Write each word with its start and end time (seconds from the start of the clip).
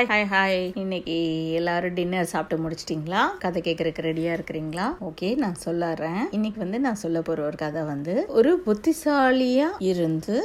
Hi 0.00 0.08
hi 0.10 0.28
hi 0.32 0.60
இன்னைக்கு 0.82 1.14
எல்லாரும் 1.56 1.96
dinner 1.96 2.28
சாப்பிட்டு 2.30 2.56
முடிச்சிட்டிங்களா? 2.64 3.22
கதை 3.42 3.60
கேட்கறதுக்கு 3.64 4.04
ரெடியா 4.06 4.30
இருக்கிறீங்களா? 4.36 4.86
ஓகே 5.08 5.28
நான் 5.42 5.58
சொல்லறேன் 5.64 6.22
இன்னைக்கு 6.36 6.58
வந்து 6.62 6.78
நான் 6.84 7.00
சொல்ல 7.02 7.20
போற 7.26 7.42
ஒரு 7.48 7.58
கதை 7.62 7.80
வந்து 7.90 8.14
ஒரு 8.38 8.50
புத்திசாலியா 8.66 9.66
இருந்து 9.88 10.36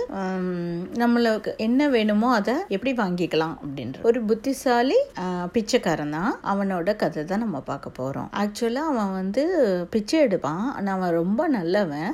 நம்மளுக்கு 1.01 1.53
என்ன 1.67 1.87
வேணுமோ 1.93 2.31
அதை 2.39 2.55
எப்படி 2.77 2.93
வாங்கிக்கலாம் 3.01 3.55
அப்படின்ற. 3.61 4.01
ஒரு 4.09 4.21
புத்திசாலி 4.31 4.99
பிச்சைக்காரன் 5.55 6.13
தான். 6.17 6.33
அவனோட 6.53 6.95
கதை 7.03 7.23
தான் 7.31 7.43
நம்ம 7.45 7.61
பார்க்க 7.69 7.95
போறோம். 8.01 8.27
ஆக்சுவலா 8.41 8.83
அவன் 8.91 9.15
வந்து 9.21 9.45
பிச்சை 9.95 10.19
எடுப்பான். 10.27 10.65
ஆனா 10.75 10.97
அவன் 10.97 11.17
ரொம்ப 11.21 11.47
நல்லவன். 11.57 12.11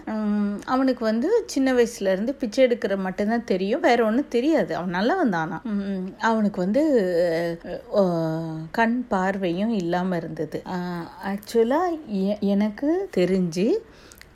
அவனுக்கு 0.75 1.05
வந்து 1.11 1.31
சின்ன 1.55 1.75
வயசுல 1.79 2.13
இருந்து 2.15 2.37
பிச்சை 2.43 2.61
எடுக்கிற 2.67 2.99
மட்டும்தான் 3.07 3.49
தெரியும். 3.55 3.85
வேற 3.89 3.99
ஒன்றும் 4.11 4.31
தெரியாது. 4.37 4.71
அவன் 4.81 4.97
நல்லவன் 4.99 5.35
தானா 5.39 5.59
அவனுக்கு 6.31 6.59
வந்து 6.67 6.85
கண் 8.71 8.97
பார்வையும் 9.09 9.73
இல்லாமல் 9.73 10.19
இருந்தது. 10.19 10.61
ஆக்சுவலாக 11.31 12.39
எனக்கு 12.53 13.09
தெரிஞ்சு 13.17 13.67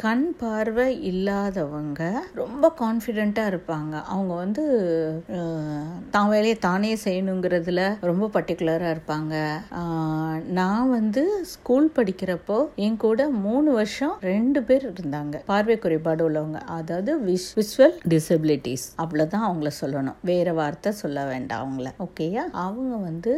கண் 0.04 0.24
பார்வை 0.40 0.86
இல்லாதவங்க 1.10 2.02
ரொம்ப 2.40 2.66
கான்ஃபிடெண்ட்டாக 2.80 3.52
இருப்பாங்க. 3.52 3.94
அவங்க 4.14 4.34
வந்து 4.42 4.64
தான் 6.14 6.32
வேலையை 6.34 6.58
தானே 6.66 6.90
செய்யணுங்கிறதுல 7.04 7.82
ரொம்ப 8.10 8.30
பர்டிகுலராக 8.34 8.94
இருப்பாங்க. 8.96 9.36
நான் 10.60 10.90
வந்து 10.96 11.24
ஸ்கூல் 11.54 11.88
படிக்கிறப்போ 11.98 12.58
என் 12.88 13.00
கூட 13.06 13.28
மூணு 13.46 13.70
வருஷம் 13.78 14.16
ரெண்டு 14.32 14.62
பேர் 14.70 14.86
இருந்தாங்க. 14.92 15.42
பார்வை 15.52 15.78
குறைபாடு 15.86 16.26
உள்ளவங்க. 16.28 16.62
அதாவது 16.78 17.14
விஷ் 17.30 17.50
விஷுவல் 17.60 17.96
டிசபிலிட்டிஸ் 18.16 18.86
அவ்வளோதான் 19.06 19.48
அவங்கள 19.50 19.72
சொல்லணும். 19.82 20.20
வேற 20.32 20.48
வார்த்தை 20.60 20.94
சொல்ல 21.04 21.26
வேண்டாம் 21.32 21.64
அவங்கள. 21.64 21.88
ஓகேயா 22.08 22.46
அவங்க 22.66 22.94
வந்து 23.08 23.34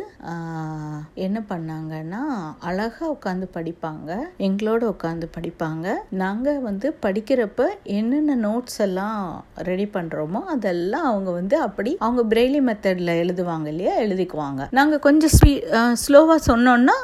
என்ன 1.28 1.38
பண்ணாங்கன்னா 1.54 2.24
அழகாக 2.72 3.14
உட்காந்து 3.16 3.50
படிப்பாங்க. 3.60 4.12
எங்களோட 4.50 4.84
உட்காந்து 4.96 5.30
படிப்பாங்க. 5.38 5.88
நாங்கள் 6.24 6.46
நாங்க 6.48 6.64
வந்து 6.68 6.88
படிக்கிறப்ப 7.06 7.62
என்னென்ன 7.98 8.36
நோட்ஸ் 8.44 8.80
எல்லாம் 8.86 9.22
ரெடி 9.70 9.86
பண்றோமோ 9.96 10.40
அதெல்லாம் 10.54 11.08
அவங்க 11.10 11.30
வந்து 11.38 11.56
அப்படி 11.66 11.92
அவங்க 12.06 12.22
பிரெய்லி 12.32 12.60
மெத்தட்ல 12.68 13.12
எழுதுவாங்க 13.24 13.68
இல்லையா? 13.74 13.94
எழுதிக்குவாங்க. 14.04 14.62
நாங்க 14.78 14.98
கொஞ்சம் 15.08 15.34
ஸ்லோவா 16.04 16.36
சொன்னோம்னா 16.50 16.56
சொன்னோன்னா 16.68 16.96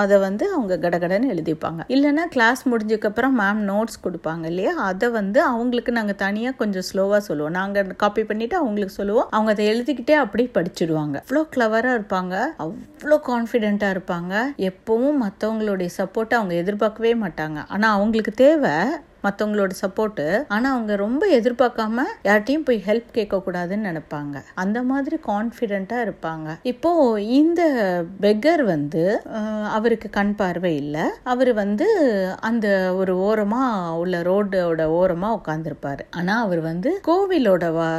அதை 0.00 0.16
வந்து 0.24 0.44
அவங்க 0.56 0.74
கடகடன்னு 0.84 1.30
எழுதிப்பாங்க. 1.34 1.80
இல்லைன்னா 1.94 2.24
கிளாஸ் 2.34 2.62
முடிஞ்சதுக்கு 2.72 3.08
அப்புறம் 3.10 3.34
மேம் 3.40 3.62
நோட்ஸ் 3.70 3.98
கொடுப்பாங்க 4.04 4.44
இல்லையா? 4.52 4.72
அதை 4.90 5.08
வந்து 5.18 5.40
அவங்களுக்கு 5.50 5.92
நாங்க 5.98 6.14
தனியா 6.24 6.50
கொஞ்சம் 6.60 6.86
ஸ்லோவா 6.90 7.20
சொல்லுவோம். 7.28 7.56
நாங்க 7.58 7.82
காப்பி 8.02 8.24
பண்ணிட்டு 8.30 8.56
அவங்களுக்கு 8.60 8.96
சொல்லுவோம். 9.00 9.28
அவங்க 9.36 9.52
அதை 9.56 9.66
எழுதிக்கிட்டே 9.72 10.16
அப்படி 10.24 10.46
படிச்சிடுவாங்க 10.58 11.16
அவ்வளோ 11.24 11.44
கிளவரா 11.56 11.92
இருப்பாங்க. 11.98 12.34
அவ்வளோ 12.66 13.18
கான்ஃபிடென்ட்டா 13.30 13.90
இருப்பாங்க. 13.96 14.34
எப்பவும் 14.70 15.20
மற்றவங்களுடைய 15.24 15.90
சப்போர்ட்டை 16.00 16.38
அவங்க 16.40 16.54
எதிர்பார்க்கவே 16.64 17.14
மாட்டாங்க. 17.24 17.58
ஆனா 17.76 17.88
அவங்களுக்கு 17.98 18.34
தேவை. 18.44 18.73
that. 18.74 19.13
மற்றவங்களோட 19.24 19.70
சப்போர்ட்டு 19.80 20.44
ஆனால் 20.48 20.72
அவங்க 20.72 20.96
ரொம்ப 20.96 21.26
எதிர்பார்க்காம 21.26 22.02
யார்ட்டையும் 22.24 22.64
போய் 22.64 22.82
ஹெல்ப் 22.86 23.04
கேட்கக்கூடாதுன்னு 23.14 23.82
நினைப்பாங்க. 23.84 24.42
அந்த 24.54 24.82
மாதிரி 24.82 25.18
கான்ஃபிடென்ட்டாக 25.26 26.02
இருப்பாங்க. 26.02 26.58
இப்போ 26.62 27.20
இந்த 27.20 27.62
பெக்கர் 28.20 28.62
வந்து 28.64 29.22
அவருக்கு 29.70 30.10
கண் 30.10 30.34
பார்வை 30.34 30.76
இல்லை. 30.76 31.00
அவர் 31.22 31.52
வந்து 31.54 31.86
அந்த 32.40 32.94
ஒரு 32.94 33.18
ஓரமாக 33.18 33.96
உள்ள 33.96 34.22
ரோடோட 34.22 34.84
ஓரமாக 34.84 35.32
உட்காந்துருப்பாரு 35.34 35.98
ஆனால் 36.10 36.42
அவர் 36.42 36.60
வந்து 36.60 37.00
கோவிலோட 37.06 37.72
வா 37.72 37.92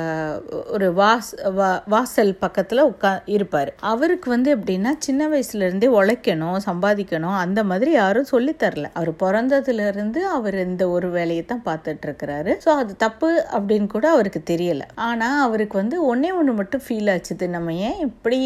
ஒரு 0.72 0.92
வாஸ் 0.92 1.38
வா- 1.58 1.82
வாசல் 1.86 2.36
பக்கத்தில் 2.36 2.84
உட்கா 2.84 3.22
இருப்பார். 3.26 3.74
அவருக்கு 3.80 4.30
வந்து 4.30 4.56
எப்படின்னா 4.56 4.88
சின்ன 4.98 5.28
வயசுலேருந்தே 5.28 5.88
உழைக்கணும் 5.88 6.58
சம்பாதிக்கணும் 6.66 7.38
அந்த 7.38 7.64
மாதிரி 7.64 7.92
யாரும் 7.92 8.24
சொல்லித் 8.24 8.64
தரல. 8.64 8.86
அவர் 8.94 9.12
பிறந்ததுலேருந்து 9.12 10.18
அவர் 10.18 10.56
இந்த 10.56 10.90
ஒரு 10.90 11.12
வேலையை 11.18 11.44
தான் 11.52 11.64
பார்த்துட்டு 11.68 12.06
இருக்கிறாரு 12.08 12.52
ஸோ 12.66 12.70
அது 12.82 12.92
தப்பு 13.04 13.30
அப்படின்னு 13.58 13.88
கூட 13.94 14.06
அவருக்கு 14.16 14.42
தெரியல. 14.52 14.84
ஆனால் 15.08 15.40
அவருக்கு 15.46 15.76
வந்து 15.82 15.98
ஒன்னே 16.12 16.30
ஒன்று 16.40 16.54
மட்டும் 16.60 16.84
ஃபீல் 16.86 17.12
ஆச்சுது. 17.14 17.46
நம்ம 17.56 17.74
ஏன் 17.88 18.00
இப்படி 18.08 18.40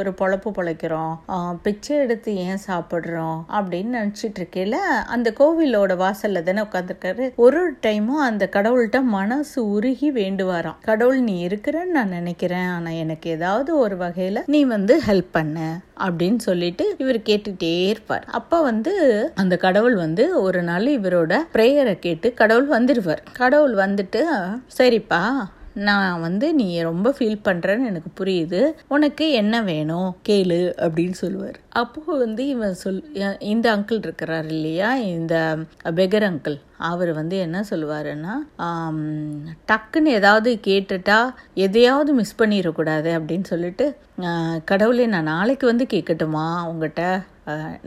ஒரு 0.00 0.12
பொழப்பு 0.20 0.50
பொழைக்கிறோம்? 0.58 1.14
பிச்சை 1.64 1.94
எடுத்து 2.04 2.30
ஏன் 2.46 2.62
சாப்பிட்றோம்? 2.68 3.38
அப்படின்னு 3.58 3.92
நினச்சிட்டு 4.00 4.40
இருக்கையில 4.42 4.78
அந்த 5.16 5.28
கோவிலோட 5.40 5.94
வாசல்ல 6.04 6.44
தானே 6.48 6.64
உட்காந்துருக்காரு 6.68 7.26
ஒரு 7.46 7.62
டைமும் 7.86 8.24
அந்த 8.28 8.46
கடவுள்கிட்ட 8.56 9.00
மனசு 9.18 9.58
உருகி 9.76 10.10
வேண்டுவாராம். 10.20 10.78
கடவுள் 10.90 11.20
நீ 11.28 11.36
இருக்கிறன்னு 11.48 11.96
நான் 11.98 12.16
நினைக்கிறேன். 12.18 12.68
ஆனால் 12.76 12.98
எனக்கு 13.04 13.28
ஏதாவது 13.36 13.70
ஒரு 13.84 13.98
வகையில் 14.04 14.46
நீ 14.54 14.62
வந்து 14.74 14.96
ஹெல்ப் 15.08 15.32
பண்ண. 15.38 15.56
அப்படின்னு 16.06 16.36
சொல்லிட்டு 16.36 16.84
இவர் 16.98 17.18
கேட்டுட்டே 17.20 17.72
இருப்பார். 17.86 18.24
அப்ப 18.30 18.62
வந்து 18.62 18.94
அந்த 19.34 19.56
கடவுள் 19.56 19.94
வந்து 19.94 20.42
ஒரு 20.42 20.62
நாள் 20.62 20.86
இவரோட 20.98 21.34
ப்ரேயரை 21.54 21.98
கேட்டு 21.98 22.34
கடவுள் 22.34 22.68
வந்துடுவார் 22.68 23.22
கடவுள் 23.32 23.74
வந்துட்டு 23.74 24.22
சரிப்பா 24.78 25.22
நான் 25.74 26.20
வந்து 26.20 26.54
நீ 26.54 26.80
ரொம்ப 26.80 27.14
ஃபீல் 27.18 27.38
பண்ணுறேன்னு 27.44 27.86
எனக்கு 27.86 28.24
புரியுது. 28.24 28.72
உனக்கு 28.88 29.30
என்ன 29.30 29.62
வேணும்? 29.62 30.16
கேளு 30.28 30.58
அப்படின்னு 30.86 31.10
சொல்லுவார். 31.10 31.58
அப்போது 31.68 32.18
வந்து 32.18 32.46
இவன் 32.46 32.74
சொல் 32.74 33.12
இந்த 33.38 33.76
அங்கிள் 33.76 33.98
இருக்கிறார் 33.98 34.46
இல்லையா? 34.46 34.94
இந்த 34.96 35.56
பெகர் 35.94 36.26
அங்கிள் 36.30 36.60
அவர் 36.76 37.12
வந்து 37.12 37.38
என்ன 37.38 37.64
சொல்லுவாருன்னா 37.70 38.34
டக்குன்னு 39.70 40.04
ஏதாவது 40.04 40.60
கேட்டுட்டா 40.66 41.18
எதையாவது 41.54 42.12
மிஸ் 42.12 42.40
பண்ணிடக்கூடாது 42.42 43.10
அப்படின்னு 43.18 43.44
சொல்லிட்டு 43.44 43.96
கடவுளே 44.64 45.06
நான் 45.06 45.22
நாளைக்கு 45.22 45.66
வந்து 45.66 45.86
கேட்கட்டுமா 45.90 46.66
உங்ககிட்ட? 46.66 47.22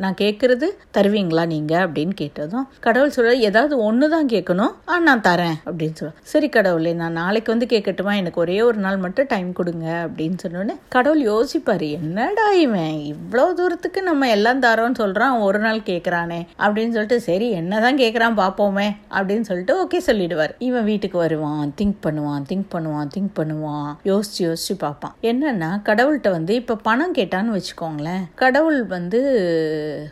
நான் 0.03 0.17
கேட்கறது 0.21 0.67
தருவீங்களா 0.97 1.45
நீங்க 1.53 1.73
அப்படின்னு 1.85 2.13
கேட்டதும் 2.21 2.67
கடவுள் 2.85 3.15
சொல்ற 3.15 3.33
ஏதாவது 3.49 3.75
ஒன்று 3.87 4.09
தான் 4.09 4.29
கேட்கணும். 4.33 4.73
ஆ 4.89 4.99
நான் 4.99 5.23
தரேன். 5.27 5.57
அப்படின்னு 5.65 5.97
சொல்ல 5.99 6.13
சரி 6.31 6.49
கடவுளே 6.49 6.93
நான் 6.93 7.17
நாளைக்கு 7.21 7.51
வந்து 7.53 7.67
கேட்கட்டுமா? 7.73 8.13
எனக்கு 8.21 8.41
ஒரே 8.41 8.61
ஒரு 8.61 8.77
நாள் 8.77 8.97
மட்டும் 8.97 9.29
டைம் 9.33 9.51
கொடுங்க. 9.53 9.87
அப்படின்னு 10.07 10.37
சொன்னோடனே 10.43 10.75
கடவுள் 10.95 11.21
யோசிப்பாரு 11.31 11.89
என்னடா 11.99 12.47
இவன்? 12.65 12.95
இவ்வளோ 13.13 13.45
தூரத்துக்கு 13.53 14.01
நம்ம 14.01 14.29
எல்லாம் 14.29 14.61
தரோம்னு 14.61 14.99
சொல்றான் 15.01 15.39
ஒரு 15.47 15.59
நாள் 15.59 15.79
கேட்குறானே 15.91 16.39
அப்படின்னு 16.63 16.95
சொல்லிட்டு 16.97 17.19
சரி 17.29 17.49
என்னதான் 17.59 18.01
கேட்குறான் 18.03 18.39
பார்ப்போமே 18.41 18.87
அப்படின்னு 19.17 19.41
சொல்லிட்டு 19.41 19.75
ஓகே 19.83 20.01
சொல்லிடுவார். 20.09 20.53
இவன் 20.69 20.87
வீட்டுக்கு 20.91 21.17
வருவான் 21.17 21.73
திங்க் 21.81 21.99
பண்ணுவான் 22.07 22.43
திங்க் 22.49 22.69
பண்ணுவான் 22.75 23.11
திங்க் 23.15 23.33
பண்ணுவான். 23.39 23.91
யோசிச்சு 24.11 24.39
யோசிச்சு 24.39 24.75
பார்ப்பான் 24.77 25.15
என்னன்னா 25.31 25.71
கடவுள்கிட்ட 25.89 26.29
வந்து 26.31 26.53
இப்போ 26.55 26.75
பணம் 26.75 27.13
கேட்டான்னு 27.13 27.55
வச்சுக்கோங்களேன் 27.57 28.23
கடவுள் 28.35 28.79
வந்து 28.85 29.19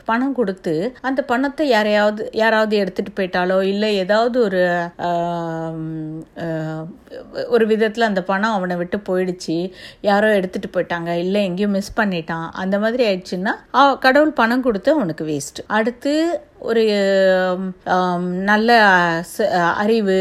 பணம் 0.06 0.34
கொடுத்து 0.34 0.74
அந்த 1.02 1.22
பணத்தை 1.26 1.66
யாரையாவது 1.70 2.24
யாராவது 2.38 2.76
எடுத்துட்டு 2.78 3.12
போயிட்டாலோ 3.18 3.58
இல்லை 3.68 3.90
ஏதாவது 3.98 4.38
ஒரு 4.42 4.62
ஒரு 7.50 7.66
விதத்தில் 7.70 8.08
அந்த 8.08 8.22
பணம் 8.24 8.54
அவனை 8.54 8.76
விட்டு 8.76 8.98
போயிடுச்சு 9.08 9.58
யாரோ 10.02 10.30
எடுத்துட்டு 10.34 10.70
போயிட்டாங்க 10.70 11.12
இல்லை 11.22 11.42
எங்கேயும் 11.44 11.72
மிஸ் 11.72 11.98
பண்ணிட்டான் 11.98 12.48
அந்த 12.58 12.76
மாதிரி 12.80 13.04
ஆயிடுச்சுன்னா 13.08 13.54
கடவுள் 14.00 14.40
பணம் 14.40 14.62
கொடுத்து 14.62 14.92
அவனுக்கு 14.92 15.26
வேஸ்ட் 15.26 15.62
அடுத்து 15.72 16.14
ஒரு 16.64 16.84
நல்ல 18.46 18.72
ச- 19.32 19.52
அறிவு 19.78 20.20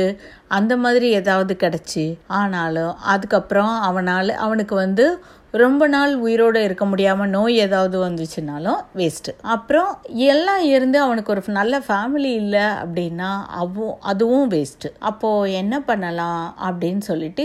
அந்த 0.51 0.75
மாதிரி 0.79 1.09
ஏதாவது 1.15 1.57
கிடச்சி 1.57 2.05
ஆனாலும் 2.37 2.95
அதுக்கப்புறம் 3.09 3.75
அவனால் 3.83 4.33
அவனுக்கு 4.41 4.75
வந்து 4.77 5.05
ரொம்ப 5.53 5.87
நாள் 5.87 6.23
உயிரோட 6.23 6.57
இருக்க 6.57 6.85
முடியாமல் 6.85 7.29
நோய் 7.29 7.57
ஏதாவது 7.57 8.05
வந்துச்சுனாலும் 8.05 8.81
வேஸ்ட்டு 8.97 9.33
அப்புறம் 9.43 9.91
எல்லாம் 10.27 10.63
இருந்து 10.65 11.01
அவனுக்கு 11.01 11.33
ஒரு 11.33 11.43
நல்ல 11.47 11.79
ஃபேமிலி 11.79 12.33
இல்லை 12.35 12.61
அப்படின்னா 12.83 13.31
அவும் 13.59 13.97
அதுவும் 14.01 14.51
வேஸ்ட்டு 14.51 14.93
அப்போது 14.99 15.53
என்ன 15.53 15.81
பண்ணலாம் 15.81 16.57
அப்படின்னு 16.63 16.99
சொல்லிட்டு 16.99 17.45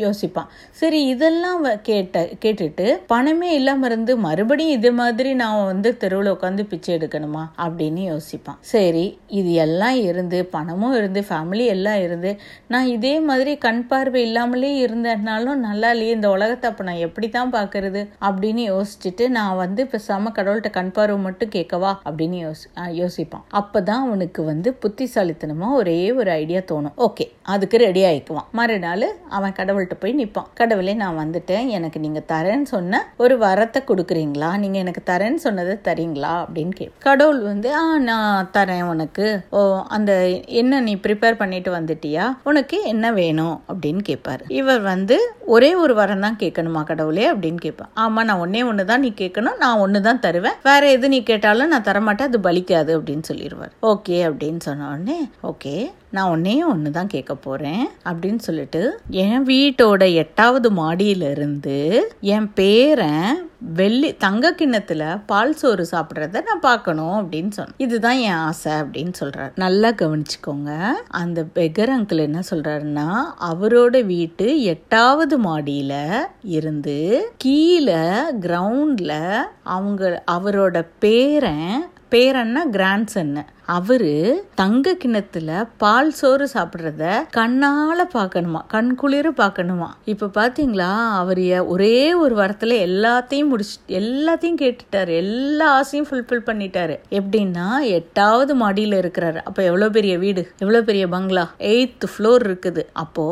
யோசிப்பான். 0.00 0.48
சரி 0.70 1.04
இதெல்லாம் 1.04 1.64
வ- 1.64 1.80
கேட்ட 1.82 2.28
கேட்டுட்டு 2.42 3.00
பணமே 3.06 3.54
இல்லாமல் 3.54 3.90
இருந்து 3.90 4.16
மறுபடியும் 4.16 4.72
இது 4.72 4.92
மாதிரி 4.92 5.34
நான் 5.34 5.64
வந்து 5.64 5.96
தெருவில் 5.96 6.32
உட்காந்து 6.32 6.62
பிச்சை 6.62 6.96
எடுக்கணுமா 6.96 7.44
அப்படின்னு 7.58 8.02
யோசிப்பான். 8.12 8.58
சரி 8.60 9.04
இது 9.28 9.52
எல்லாம் 9.58 9.96
இருந்து 10.02 10.44
பணமும் 10.46 10.94
இருந்து 10.94 11.20
ஃபேமிலி 11.20 11.66
எல்லாம் 11.66 12.02
இருந்து 12.02 12.32
நான் 12.66 12.86
இதே 12.86 13.20
மாதிரி 13.20 13.56
கண் 13.58 13.86
பார்வை 13.86 14.22
இல்லாமலே 14.22 14.86
இருந்தனாலும் 14.86 15.54
நல்லா 15.64 15.90
இல்லையே 15.90 16.12
இந்த 16.12 16.30
உலகத்தை 16.30 16.70
அப்போ 16.70 16.84
நான் 16.84 17.04
எப்படி 17.04 17.32
தான் 17.36 17.52
பார்க்கறது 17.52 18.00
அப்படின்னு 18.28 18.62
யோசிச்சுட்டு 18.70 19.24
நான் 19.36 19.60
வந்து 19.62 19.82
பேசாம 19.92 20.32
கடவுள்கிட்ட 20.36 20.70
கண்பார்வை 20.78 21.18
மட்டும் 21.26 21.52
கேட்கவா 21.54 21.90
அப்படின்னு 22.08 22.38
யோசி 22.44 22.66
யோசிப்பான். 23.00 23.44
அப்பதான் 23.60 24.02
அவனுக்கு 24.06 24.40
வந்து 24.44 24.70
புத்திசாலித்தனமா 24.82 25.68
ஒரே 25.80 25.98
ஒரு 26.12 26.30
ஐடியா 26.40 26.60
தோணும். 26.70 26.96
ஓகே 27.06 27.26
அதுக்கு 27.52 27.76
ரெடி 27.84 28.02
ஆகிக்குவான் 28.08 28.48
மறுநாள் 28.58 29.06
அவன் 29.36 29.54
கடவுள்கிட்ட 29.58 29.96
போய் 30.02 30.14
நிற்பான் 30.20 30.48
கடவுளே 30.60 30.94
நான் 31.02 31.18
வந்துட்டேன். 31.22 31.66
எனக்கு 31.76 31.98
நீங்கள் 32.04 32.26
தரேன்னு 32.32 32.68
சொன்ன 32.74 33.00
ஒரு 33.16 33.34
வரத்தை 33.38 33.80
கொடுக்குறீங்களா? 33.90 34.50
நீங்கள் 34.62 34.82
எனக்கு 34.84 35.02
தரேன்னு 35.10 35.40
சொன்னதை 35.46 35.74
தரீங்களா? 35.88 36.32
அப்படின்னு 36.44 36.74
கேட்பேன் 36.80 37.04
கடவுள் 37.08 37.40
வந்து 37.50 37.68
ஆ 37.80 37.82
நான் 38.08 38.50
தரேன் 38.56 38.84
உனக்கு. 38.92 39.26
ஓ 39.50 39.60
அந்த 39.96 40.12
என்ன 40.60 40.80
நீ 40.80 40.94
ப்ரிப்பேர் 41.06 41.40
பண்ணிட்டு 41.42 41.72
வந்துட்டியா? 41.78 42.26
உனக்கு 42.44 42.78
என்ன 42.92 43.12
வேணும்? 43.20 43.56
அப்படின்னு 43.72 44.02
கேட்பார் 44.10 44.44
இவர் 44.60 44.82
வந்து 44.92 45.18
ஒரே 45.56 45.70
ஒரு 45.74 45.94
வரம் 45.94 46.24
தான் 46.26 46.40
கேட்கணுமா 46.42 46.82
கடவுளே? 46.92 47.26
அப்படின்னு 47.32 47.60
கேட்பான் 47.66 47.92
ஆமாம் 48.04 48.28
நான் 48.30 48.42
ஒன்னே 48.46 48.62
ஒன்று 48.70 48.84
தான் 48.92 49.04
நீ 49.06 49.12
கேட்கணும். 49.22 49.58
நான் 49.64 49.82
ஒன்று 49.86 50.00
தான் 50.08 50.20
தருவேன். 50.20 50.58
வேற 50.62 50.90
எது 50.90 51.08
நீ 51.08 51.22
கேட்டாலும் 51.22 51.72
நான் 51.74 51.88
தரமாட்டேன். 51.90 52.30
அது 52.30 52.40
பலிக்காது. 52.48 52.92
அப்படின்னு 52.98 53.26
சொல்லிடுவார் 53.32 53.74
ஓகே 53.92 54.18
அப்படின்னு 54.30 54.62
சொன்ன 54.68 54.88
உடனே 54.94 55.18
ஓகே. 55.52 55.74
நான் 56.14 56.30
ஒன்னே 56.30 56.66
ஒன்று 56.66 56.90
தான் 56.90 57.06
கேட்க 57.06 57.34
போறேன் 57.34 57.88
அப்படின்னு 58.04 58.38
சொல்லிட்டு 58.38 59.00
என் 59.08 59.44
வீட்டோட 59.44 60.14
எட்டாவது 60.14 60.70
மாடியிலிருந்து 60.70 62.00
என் 62.20 62.52
பேரன் 62.52 63.50
வெள்ளி 63.58 64.16
தங்க 64.16 64.54
கிண்ணத்துல 64.58 65.20
பால் 65.26 65.54
சோறு 65.54 65.86
சாப்பிட்றத 65.92 66.42
நான் 66.42 66.60
பார்க்கணும் 66.60 67.16
அப்படின்னு 67.18 67.50
சொன்னேன் 67.50 67.74
இதுதான் 67.76 68.16
என் 68.16 68.40
ஆசை 68.48 68.72
அப்படின்னு 68.72 69.12
சொல்றாரு. 69.20 69.52
நல்லா 69.54 69.88
கவனிச்சுக்கோங்க. 69.88 70.92
அந்த 71.08 71.44
பெகர் 71.54 72.02
அங்கிள் 72.02 72.16
என்ன 72.16 72.40
சொல்றாருன்னா 72.50 73.08
அவரோட 73.50 74.04
வீட்டு 74.04 74.62
எட்டாவது 74.62 75.40
மாடியில 75.40 76.12
இருந்து 76.42 77.30
கீழே 77.36 78.04
கிரவுண்ட்ல 78.40 79.36
அவங்க 79.62 80.22
அவரோட 80.30 80.86
பேரன் 80.98 81.84
பேரன்னா 82.10 82.64
கிராண்ட்சன்னு 82.72 83.42
அவரு 83.66 84.12
தங்க 84.54 84.96
கிண்ணத்துல 85.04 85.68
பால் 85.76 86.10
சோறு 86.10 86.48
சாப்பிட்றத 86.52 87.04
கண்ணால 87.36 88.00
பார்க்கணுமா? 88.14 88.60
கண் 88.68 88.94
குளிர 88.94 89.30
பார்க்கணுமா? 89.30 89.88
இப்ப 90.04 90.30
பாத்தீங்களா? 90.34 90.90
அவர் 91.14 91.32
ஒரே 91.66 92.14
ஒரு 92.14 92.36
வாரத்துல 92.36 92.74
எல்லாத்தையும் 92.88 93.46
முடிச்சு 93.46 93.76
எல்லாத்தையும் 93.88 94.60
கேட்டுட்டாரு. 94.60 95.14
எல்லா 95.16 95.72
ஆசையும் 95.72 96.08
ஃபுல்ஃபில் 96.10 96.46
பண்ணிட்டாரு. 96.46 96.96
எப்படின்னா 97.10 97.80
எட்டாவது 97.80 98.56
மாடியில 98.56 98.98
இருக்கிறாரு. 99.00 99.36
அப்ப 99.36 99.62
எவ்வளவு 99.62 99.90
பெரிய 99.90 100.18
வீடு? 100.18 100.50
எவ்வளவு 100.58 100.84
பெரிய 100.84 101.08
பங்களா? 101.08 101.50
எயித்து 101.58 102.08
ஃப்ளோர் 102.12 102.44
இருக்குது. 102.48 102.84
அப்போ 102.92 103.26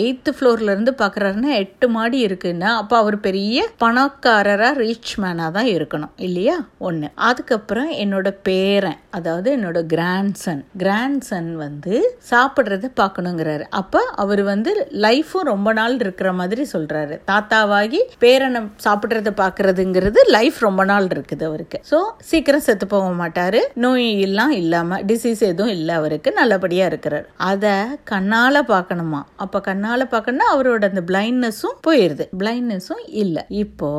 எயித்து 0.00 0.32
ஃப்ளோர்ல 0.40 0.70
இருந்து 0.70 0.94
பாக்குறாருன்னா 0.98 1.52
எட்டு 1.54 1.88
மாடி 1.88 2.26
இருக்குன்னா 2.26 2.72
அப்ப 2.74 2.96
அவர் 2.96 3.20
பெரிய 3.20 3.68
பணக்காரரா 3.80 4.72
ரிச் 4.72 5.20
மேனா 5.20 5.50
தான் 5.50 5.66
இருக்கணும். 5.66 6.14
இல்லையா? 6.16 6.56
ஒண்ணு. 6.80 7.08
அதுக்கப்புறம் 7.14 7.92
என்னோட 7.92 8.34
பேரன் 8.42 8.98
அதாவது 9.10 9.45
என்னோட 9.56 9.80
கிராண்ட்சன் 9.92 10.62
கிராண்ட்சன் 10.82 11.50
வந்து 11.64 11.94
சாப்பிட்றத 12.30 12.90
பார்க்கணுங்கிறாரு. 13.00 13.64
அப்போ 13.80 14.00
அவர் 14.22 14.42
வந்து 14.50 14.70
லைஃபும் 15.04 15.48
ரொம்ப 15.52 15.72
நாள் 15.78 15.96
இருக்கிற 16.04 16.30
மாதிரி 16.40 16.64
சொல்கிறாரு 16.74 17.16
தாத்தாவாகி 17.30 18.00
பேரனை 18.24 18.62
சாப்பிட்றத 18.86 19.32
பார்க்கறதுங்கிறது 19.42 20.22
லைஃப் 20.36 20.58
ரொம்ப 20.66 20.84
நாள் 20.90 21.08
இருக்குது 21.14 21.46
அவருக்கு. 21.50 21.80
ஸோ 21.90 22.00
சீக்கிரம் 22.30 22.66
செத்து 22.68 22.88
போக 22.94 23.08
மாட்டாரு. 23.22 23.62
நோய் 23.84 24.08
எல்லாம் 24.26 24.54
இல்லாமல் 24.60 25.04
டிசீஸ் 25.10 25.42
எதுவும் 25.50 25.74
இல்லை 25.76 25.94
அவருக்கு. 26.00 26.28
நல்லபடியாக 26.40 26.90
இருக்கிறார். 26.92 27.26
அதை 27.50 27.74
கண்ணால 28.12 28.62
பார்க்கணுமா? 28.72 29.22
அப்போ 29.44 29.60
கண்ணால் 29.70 30.10
பார்க்கணும்னா 30.14 30.48
அவரோட 30.54 30.84
அந்த 30.92 31.04
பிளைண்ட்னஸும் 31.12 31.78
போயிடுது 31.88 32.26
பிளைண்ட்னஸும் 32.42 33.04
இல்லை. 33.24 33.44
இப்போ 33.64 33.90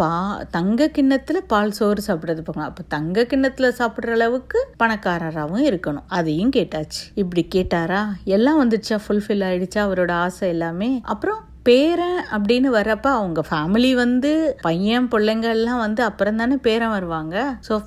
பா 0.00 0.10
தங்க 0.56 0.88
கிண்ணத்தில் 0.96 1.40
பால் 1.52 1.74
சோறு 1.78 2.00
சாப்பிட்றது 2.06 2.42
போங்க 2.46 2.64
அப்போ 2.70 2.82
தங்க 2.94 3.24
கிண்ணத்தில் 3.30 3.76
சாப்பிட்ற 3.78 4.14
அளவுக்கு 4.16 4.58
பணம் 4.80 4.95
பணக்காரராகவும் 4.96 5.66
இருக்கணும். 5.66 6.04
அதையும் 6.06 6.50
கேட்டாச்சு. 6.50 7.02
இப்படி 7.14 7.48
கேட்டாரா? 7.54 8.06
எல்லாம் 8.24 8.68
வந்துச்சா? 8.68 8.98
ஃபுல்ஃபில் 9.08 9.44
ஆயிடுச்சா? 9.48 9.82
அவரோட 9.88 10.10
ஆசை 10.10 10.48
எல்லாமே. 10.48 11.00
அப்புறம் 11.02 11.44
பேரன் 11.62 12.24
அப்படின்னு 12.32 12.68
வர்றப்ப 12.72 13.06
அவங்க 13.06 13.42
ஃபேமிலி 13.50 13.94
வந்து 13.94 14.56
பையன் 14.60 15.08
பிள்ளைங்க 15.08 15.42
எல்லாம் 15.42 15.78
வந்து 15.78 16.02
அப்புறம் 16.02 16.36
தானே 16.36 16.56
பேரன் 16.56 16.90
வருவாங்க. 16.90 17.56
ஸோ 17.68 17.82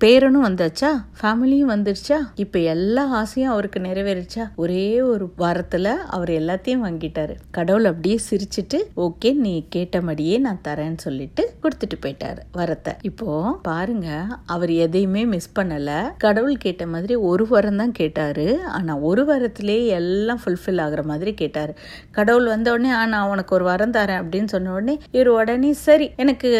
பேரனும் 0.00 0.44
வந்தாச்சா? 0.44 0.88
ஃபேமிலியும் 1.18 1.70
வந்துருச்சா? 1.72 2.16
இப்ப 2.34 2.58
எல்லா 2.58 3.02
ஆசையும் 3.10 3.52
அவருக்கு 3.52 3.78
நிறைவேறிச்சா? 3.80 4.44
ஒரே 4.56 5.00
ஒரு 5.02 5.32
வாரத்துல 5.38 5.86
அவர் 6.06 6.28
எல்லாத்தையும் 6.30 6.82
வாங்கிட்டாரு. 6.86 7.34
கடவுள் 7.50 7.84
அப்படியே 7.84 8.18
சிரிச்சிட்டு 8.30 8.78
ஓகே 8.96 9.34
நீ 9.34 9.66
கேட்டபடியே 9.76 10.38
நான் 10.38 10.60
தரேன்னு 10.68 10.96
சொல்லிட்டு 10.96 11.54
கொடுத்துட்டு 11.62 11.96
போயிட்டாரு 12.00 12.42
வரத்தை. 12.54 12.92
இப்போ 13.02 13.28
பாருங்க 13.62 14.08
அவர் 14.46 14.70
எதையுமே 14.70 15.24
மிஸ் 15.26 15.50
பண்ணல. 15.60 15.90
கடவுள் 16.18 16.56
கேட்ட 16.56 16.86
மாதிரி 16.86 17.14
ஒரு 17.14 17.46
வாரம் 17.46 17.76
தான் 17.76 17.92
கேட்டாரு. 17.92 18.46
ஆனா 18.66 18.96
ஒரு 18.96 19.24
வாரத்திலே 19.24 19.86
எல்லாம் 20.00 20.42
ஃபுல்ஃபில் 20.44 20.84
ஆகுற 20.86 21.04
மாதிரி 21.04 21.34
கேட்டாரு. 21.34 21.74
கடவுள் 22.10 22.46
வந்த 22.46 22.70
உடனே 22.72 22.90
ஆ 22.90 23.06
நான் 23.06 23.28
உனக்கு 23.28 23.54
ஒரு 23.54 23.64
வாரம் 23.64 23.92
தரேன் 23.92 24.22
அப்படின்னு 24.22 24.44
சொன்ன 24.44 24.72
உடனே 24.72 24.98
இவர் 25.10 25.28
உடனே 25.28 25.72
சரி 25.86 26.10
எனக்கு 26.16 26.52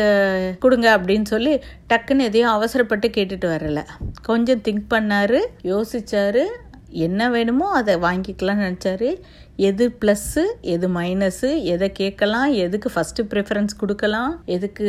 கொடுங்க 0.58 0.98
அப்படின்னு 0.98 1.28
சொல்லி 1.34 1.54
டக்குன்னு 1.92 2.28
எதையும் 2.30 2.50
அவசரப்பட்டு 2.50 3.24
கேட்டுட்டு 3.26 3.50
வரல. 3.50 3.86
கொஞ்சம் 4.22 4.60
திங்க் 4.60 4.84
பண்ணாரு 4.90 5.40
யோசிச்சாரு 5.62 6.44
என்ன 7.06 7.30
வேணுமோ 7.30 7.66
அதை 7.80 7.94
வாங்கிக்கலாம்னு 8.06 8.64
நினச்சாரு. 8.66 9.10
எது 9.68 9.84
ப்ளஸ்ஸு 10.00 10.42
எது 10.72 10.86
மைனஸு 10.96 11.50
எதை 11.72 11.86
கேட்கலாம் 11.98 12.50
எதுக்கு 12.64 12.88
ஃபஸ்ட்டு 12.94 13.24
ப்ரிஃபரன்ஸ் 13.32 13.74
கொடுக்கலாம் 13.82 14.32
எதுக்கு 14.54 14.86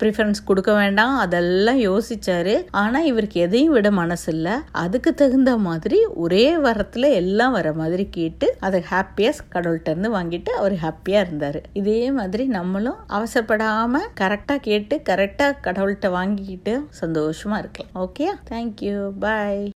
ப்ரிஃபரன்ஸ் 0.00 0.40
கொடுக்க 0.48 0.70
வேண்டாம் 0.80 1.14
அதெல்லாம் 1.24 1.80
யோசிச்சாரு. 1.88 2.54
ஆனால் 2.82 3.08
இவருக்கு 3.10 3.38
எதையும் 3.46 3.74
விட 3.76 3.90
மனசு 4.00 4.26
இல்லை 4.34 4.54
அதுக்கு 4.84 5.12
தகுந்த 5.22 5.52
மாதிரி 5.68 6.00
ஒரே 6.24 6.46
வாரத்தில் 6.64 7.08
எல்லாம் 7.20 7.56
வர 7.58 7.72
மாதிரி 7.80 8.06
கேட்டு 8.18 8.48
அதை 8.68 8.80
ஹாப்பியாக 8.92 9.46
கடவுள்கிட்டருந்து 9.54 10.10
வாங்கிட்டு 10.16 10.52
அவர் 10.60 10.76
ஹாப்பியாக 10.84 11.24
இருந்தார். 11.26 11.60
இதே 11.82 12.02
மாதிரி 12.18 12.46
நம்மளும் 12.58 13.00
அவசரப்படாமல் 13.18 14.10
கரெக்டாக 14.22 14.64
கேட்டு 14.68 14.96
கரெக்டாக 15.10 15.60
கடவுள்கிட்ட 15.68 16.10
வாங்கிக்கிட்டு 16.18 16.74
சந்தோஷமாக 17.02 17.62
இருக்கலாம். 17.62 17.94
Okay 18.06 18.28
thank you 18.52 18.98
bye 19.26 19.64